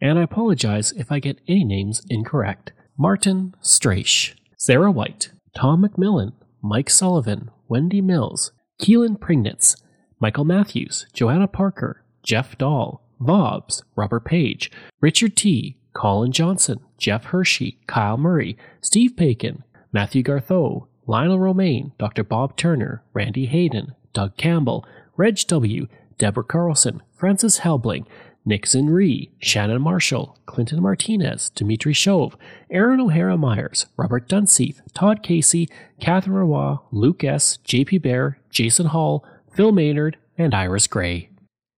[0.00, 2.72] And I apologize if I get any names incorrect.
[2.98, 9.80] Martin Straish, Sarah White, Tom McMillan, Mike Sullivan, Wendy Mills, Keelan Prignitz,
[10.20, 14.70] Michael Matthews, Joanna Parker, Jeff Dahl, Vobs, Robert Page,
[15.00, 19.62] Richard T., Colin Johnson, Jeff Hershey, Kyle Murray, Steve Paikin,
[19.92, 22.24] Matthew Gartho, Lionel Romaine, Dr.
[22.24, 24.86] Bob Turner, Randy Hayden, Doug Campbell,
[25.16, 25.86] Reg W.,
[26.18, 28.06] Deborah Carlson, Francis Helbling,
[28.44, 32.36] Nixon Ree, Shannon Marshall, Clinton Martinez, Dimitri Shove,
[32.70, 35.68] Aaron O'Hara Myers, Robert Dunseith, Todd Casey,
[36.00, 39.24] Catherine Roy, Luke S., JP Bear, Jason Hall,
[39.54, 41.28] Phil Maynard, and Iris Gray.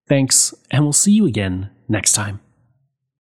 [0.08, 2.40] Thanks, and we'll see you again next time.